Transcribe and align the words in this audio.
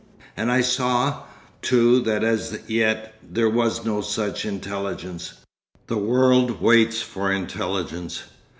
And 0.35 0.51
I 0.51 0.61
saw, 0.61 1.25
too, 1.61 1.99
that 1.99 2.23
as 2.23 2.59
yet 2.67 3.13
there 3.21 3.47
was 3.47 3.85
no 3.85 4.01
such 4.01 4.45
intelligence. 4.47 5.33
The 5.85 5.99
world 5.99 6.59
waits 6.59 7.03
for 7.03 7.31
intelligence. 7.31 8.23